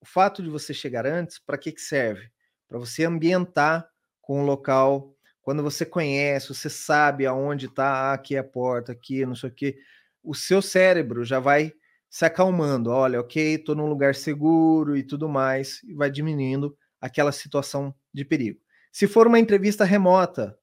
[0.00, 2.30] o fato de você chegar antes, para que, que serve?
[2.68, 3.88] Para você ambientar
[4.20, 5.14] com o local.
[5.42, 9.54] Quando você conhece, você sabe aonde está, aqui é a porta, aqui, não sei o
[9.54, 9.78] quê.
[10.22, 11.72] O seu cérebro já vai
[12.10, 12.90] se acalmando.
[12.90, 18.24] Olha, ok, estou num lugar seguro e tudo mais, e vai diminuindo aquela situação de
[18.24, 18.60] perigo.
[18.92, 20.58] Se for uma entrevista remota,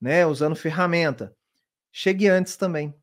[0.00, 1.34] né, usando ferramenta,
[1.92, 2.94] chegue antes também.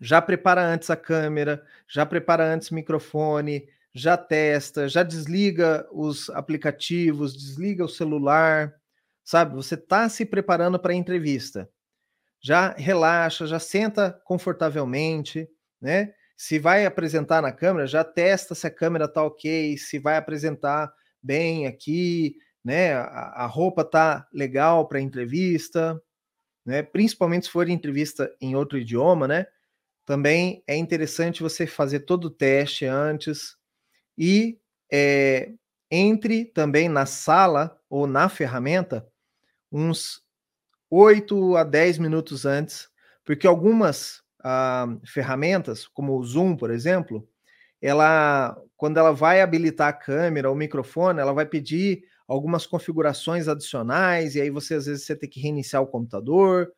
[0.00, 6.30] Já prepara antes a câmera, já prepara antes o microfone, já testa, já desliga os
[6.30, 8.74] aplicativos, desliga o celular,
[9.24, 9.54] sabe?
[9.56, 11.68] Você está se preparando para a entrevista.
[12.40, 15.48] Já relaxa, já senta confortavelmente,
[15.80, 16.12] né?
[16.36, 20.92] Se vai apresentar na câmera, já testa se a câmera está ok, se vai apresentar
[21.20, 22.94] bem aqui, né?
[22.94, 26.00] A, a roupa tá legal para entrevista,
[26.64, 26.82] né?
[26.82, 29.46] Principalmente se for entrevista em outro idioma, né?
[30.04, 33.56] Também é interessante você fazer todo o teste antes,
[34.16, 34.58] e
[34.90, 35.52] é,
[35.90, 39.06] entre também na sala ou na ferramenta
[39.70, 40.22] uns
[40.90, 42.88] 8 a 10 minutos antes,
[43.24, 47.28] porque algumas ah, ferramentas, como o Zoom, por exemplo,
[47.80, 54.34] ela, quando ela vai habilitar a câmera, o microfone, ela vai pedir algumas configurações adicionais,
[54.34, 56.70] e aí você às vezes você tem que reiniciar o computador.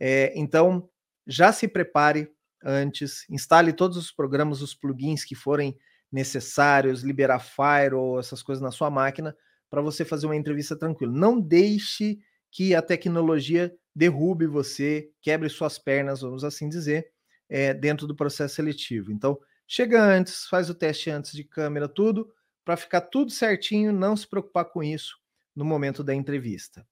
[0.00, 0.88] É, então,
[1.26, 2.30] já se prepare
[2.64, 5.76] antes, instale todos os programas, os plugins que forem
[6.10, 9.36] necessários, liberar firewall, essas coisas na sua máquina,
[9.68, 11.12] para você fazer uma entrevista tranquila.
[11.12, 12.18] Não deixe
[12.50, 17.10] que a tecnologia derrube você, quebre suas pernas, vamos assim dizer,
[17.48, 19.12] é, dentro do processo seletivo.
[19.12, 22.28] Então, chega antes, faz o teste antes de câmera, tudo,
[22.64, 25.18] para ficar tudo certinho, não se preocupar com isso
[25.54, 26.86] no momento da entrevista.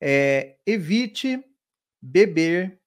[0.00, 1.42] É, evite
[2.00, 2.78] beber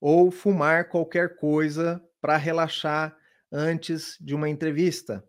[0.00, 3.16] ou fumar qualquer coisa para relaxar
[3.52, 5.24] antes de uma entrevista,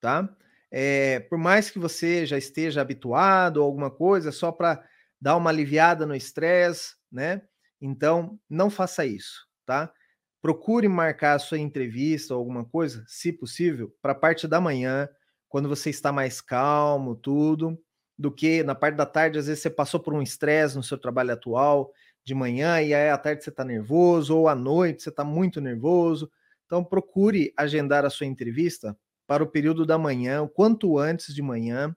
[0.00, 0.28] tá?
[0.70, 4.84] É, por mais que você já esteja habituado ou alguma coisa, só para
[5.20, 7.42] dar uma aliviada no estresse, né?
[7.80, 9.92] Então, não faça isso, tá?
[10.40, 15.08] Procure marcar a sua entrevista ou alguma coisa, se possível, para a parte da manhã,
[15.48, 17.78] quando você está mais calmo, tudo,
[18.18, 20.98] do que na parte da tarde, às vezes você passou por um estresse no seu
[20.98, 21.92] trabalho atual
[22.24, 25.60] de manhã e aí à tarde você está nervoso, ou à noite você está muito
[25.60, 26.30] nervoso.
[26.66, 28.96] Então, procure agendar a sua entrevista
[29.26, 31.96] para o período da manhã, o quanto antes de manhã,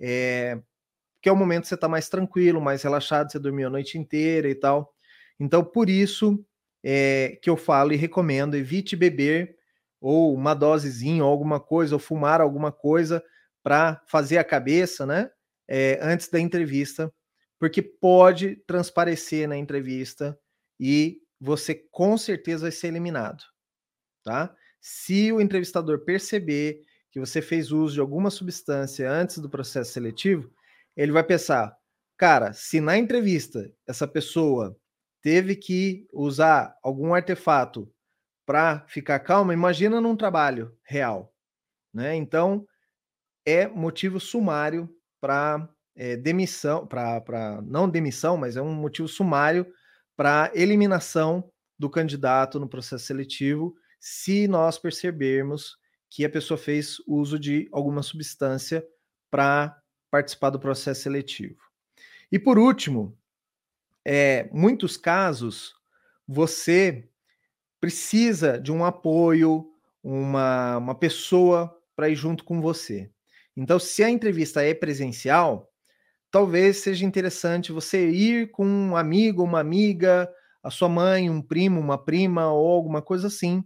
[0.00, 0.58] é,
[1.20, 3.98] que é o momento que você está mais tranquilo, mais relaxado, você dormiu a noite
[3.98, 4.94] inteira e tal.
[5.38, 6.42] Então, por isso
[6.82, 9.56] é, que eu falo e recomendo, evite beber
[10.00, 13.22] ou uma dosezinha ou alguma coisa, ou fumar alguma coisa
[13.62, 15.30] para fazer a cabeça, né?
[15.68, 17.12] É, antes da entrevista,
[17.58, 20.38] porque pode transparecer na entrevista
[20.78, 23.42] e você com certeza vai ser eliminado,
[24.22, 24.54] tá?
[24.80, 26.80] Se o entrevistador perceber
[27.10, 30.50] que você fez uso de alguma substância antes do processo seletivo,
[30.96, 31.76] ele vai pensar,
[32.16, 34.76] cara, se na entrevista essa pessoa
[35.22, 37.92] teve que usar algum artefato
[38.46, 41.34] para ficar calma, imagina num trabalho real,
[41.92, 42.14] né?
[42.14, 42.66] Então
[43.44, 44.88] é motivo sumário
[45.20, 49.66] para é, demissão, para não demissão, mas é um motivo sumário
[50.16, 55.76] para eliminação do candidato no processo seletivo, se nós percebermos
[56.08, 58.86] que a pessoa fez uso de alguma substância
[59.30, 59.76] para
[60.10, 61.60] participar do processo seletivo.
[62.30, 63.18] E por último,
[64.04, 65.74] é, muitos casos
[66.26, 67.08] você
[67.80, 69.66] precisa de um apoio,
[70.02, 73.10] uma, uma pessoa para ir junto com você.
[73.56, 75.70] Então, se a entrevista é presencial,
[76.30, 80.30] talvez seja interessante você ir com um amigo, uma amiga,
[80.62, 83.64] a sua mãe, um primo, uma prima ou alguma coisa assim.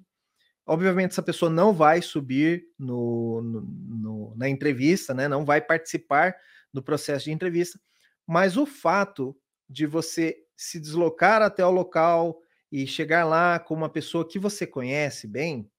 [0.67, 5.27] Obviamente, essa pessoa não vai subir no, no, no, na entrevista, né?
[5.27, 6.37] não vai participar
[6.73, 7.81] do processo de entrevista,
[8.27, 9.37] mas o fato
[9.69, 12.39] de você se deslocar até o local
[12.71, 15.71] e chegar lá com uma pessoa que você conhece bem,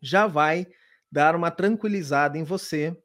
[0.00, 0.66] já vai
[1.10, 2.96] dar uma tranquilizada em você,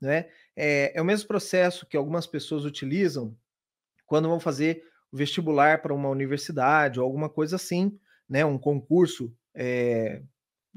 [0.00, 0.28] né?
[0.56, 3.36] É, é o mesmo processo que algumas pessoas utilizam
[4.06, 8.44] quando vão fazer o vestibular para uma universidade ou alguma coisa assim, né?
[8.44, 10.22] Um concurso é,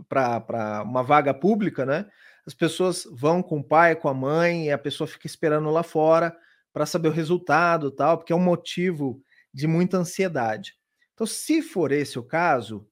[0.08, 2.08] para uma vaga pública, né?
[2.46, 5.84] As pessoas vão com o pai, com a mãe, e a pessoa fica esperando lá
[5.84, 6.36] fora
[6.72, 9.22] para saber o resultado, tal, porque é um motivo
[9.54, 10.76] de muita ansiedade.
[11.18, 12.88] Então, se for esse o caso,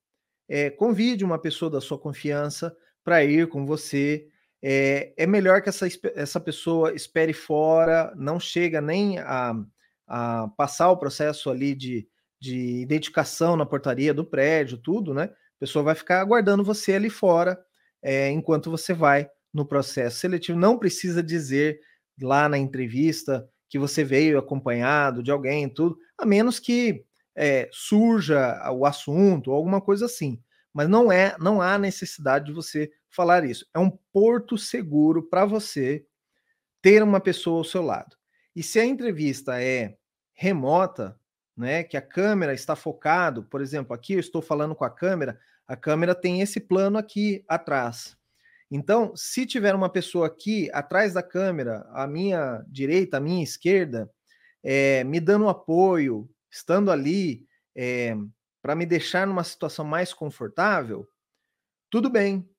[0.49, 4.28] é, convide uma pessoa da sua confiança para ir com você.
[4.63, 9.53] É, é, melhor que essa, essa pessoa espere fora, não chega nem a,
[10.07, 12.07] a passar o processo ali de,
[12.41, 15.26] de identificação na portaria do prédio, tudo, né?
[15.26, 17.63] A pessoa vai ficar aguardando você ali fora
[18.01, 20.57] é, enquanto você vai no processo seletivo.
[20.57, 21.80] Não precisa dizer
[22.19, 27.05] lá na entrevista que você veio acompanhado de alguém, tudo, a menos que
[27.36, 30.42] é, surja o assunto ou alguma coisa assim.
[30.74, 33.66] Mas não é, não há necessidade de você falar isso.
[33.74, 36.06] É um porto seguro para você
[36.82, 38.16] ter uma pessoa ao seu lado.
[38.56, 39.96] E se a entrevista é
[40.34, 41.20] remota,
[41.56, 45.40] né, que a câmera está focado, por exemplo, aqui eu estou falando com a câmera,
[45.68, 48.16] a câmera tem esse plano aqui atrás.
[48.70, 54.10] Então, se tiver uma pessoa aqui atrás da câmera, à minha direita, à minha esquerda,
[54.64, 57.45] é, me dando apoio, estando ali
[57.76, 58.18] é, eh,
[58.62, 61.08] para me deixar numa situação mais confortável,
[61.89, 62.49] tudo bem,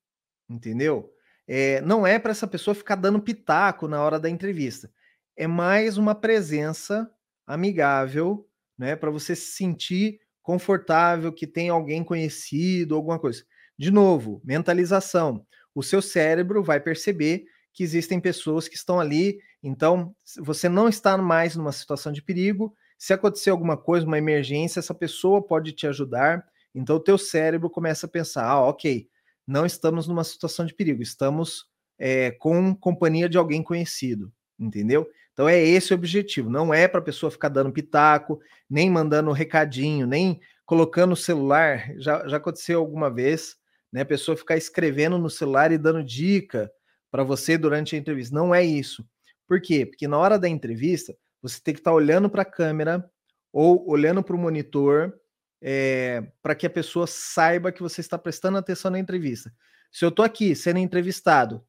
[0.48, 1.10] entendeu?
[1.48, 4.92] É, não é para essa pessoa ficar dando pitaco na hora da entrevista.
[5.36, 7.10] É mais uma presença
[7.46, 13.44] amigável, né, para você se sentir confortável, que tem alguém conhecido, alguma coisa.
[13.78, 17.44] De novo, mentalização o seu cérebro vai perceber
[17.74, 22.74] que existem pessoas que estão ali, então você não está mais numa situação de perigo.
[22.98, 26.46] Se acontecer alguma coisa, uma emergência, essa pessoa pode te ajudar.
[26.74, 29.08] Então o teu cérebro começa a pensar: ah, ok,
[29.46, 31.66] não estamos numa situação de perigo, estamos
[31.98, 35.08] é, com companhia de alguém conhecido, entendeu?
[35.32, 36.48] Então é esse o objetivo.
[36.48, 41.92] Não é para a pessoa ficar dando pitaco, nem mandando recadinho, nem colocando o celular.
[41.98, 43.56] Já, já aconteceu alguma vez
[43.96, 44.02] né?
[44.02, 46.70] A pessoa ficar escrevendo no celular e dando dica
[47.10, 48.34] para você durante a entrevista.
[48.34, 49.06] Não é isso.
[49.46, 49.86] Por quê?
[49.86, 51.16] Porque na hora da entrevista,
[51.48, 53.08] você tem que estar tá olhando para a câmera
[53.52, 55.14] ou olhando para o monitor
[55.62, 59.52] é, para que a pessoa saiba que você está prestando atenção na entrevista.
[59.90, 61.64] Se eu estou aqui sendo entrevistado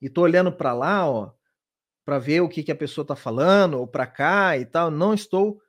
[0.00, 1.32] e estou olhando para lá, ó,
[2.04, 5.12] para ver o que, que a pessoa está falando, ou para cá e tal, não
[5.12, 5.60] estou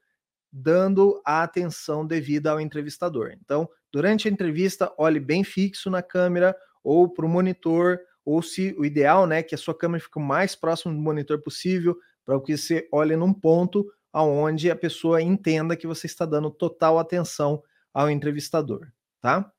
[0.51, 3.31] dando a atenção devida ao entrevistador.
[3.33, 8.73] Então, durante a entrevista, olhe bem fixo na câmera ou para o monitor, ou se
[8.77, 11.97] o ideal, né, que a sua câmera fique o mais próximo do monitor possível,
[12.29, 16.99] para que você olhe num ponto aonde a pessoa entenda que você está dando total
[16.99, 18.87] atenção ao entrevistador,
[19.19, 19.51] tá?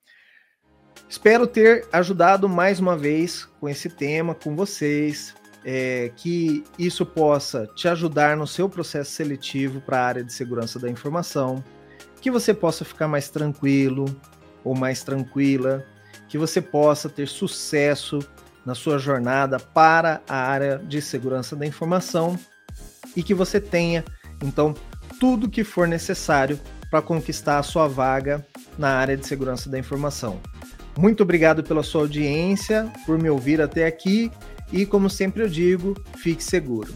[1.09, 7.66] Espero ter ajudado mais uma vez com esse tema, com vocês, é, que isso possa
[7.75, 11.64] te ajudar no seu processo seletivo para a área de segurança da informação,
[12.21, 14.05] que você possa ficar mais tranquilo
[14.62, 15.85] ou mais tranquila,
[16.29, 18.21] que você possa ter sucesso
[18.64, 22.39] na sua jornada para a área de segurança da informação
[23.16, 24.05] e que você tenha,
[24.42, 24.74] então,
[25.18, 26.59] tudo que for necessário
[26.90, 28.44] para conquistar a sua vaga
[28.78, 30.40] na área de segurança da informação.
[30.98, 34.30] Muito obrigado pela sua audiência, por me ouvir até aqui
[34.72, 36.92] e, como sempre eu digo, fique seguro.